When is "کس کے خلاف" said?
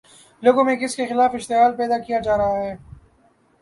0.75-1.35